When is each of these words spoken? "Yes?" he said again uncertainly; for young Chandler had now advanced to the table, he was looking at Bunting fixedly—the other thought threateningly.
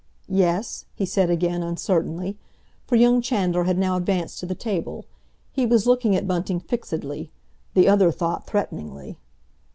"Yes?" 0.33 0.85
he 0.95 1.05
said 1.05 1.29
again 1.29 1.61
uncertainly; 1.61 2.35
for 2.87 2.95
young 2.95 3.21
Chandler 3.21 3.65
had 3.65 3.77
now 3.77 3.95
advanced 3.97 4.39
to 4.39 4.47
the 4.47 4.55
table, 4.55 5.05
he 5.51 5.63
was 5.63 5.85
looking 5.85 6.15
at 6.15 6.25
Bunting 6.27 6.59
fixedly—the 6.59 7.87
other 7.87 8.11
thought 8.11 8.47
threateningly. 8.47 9.19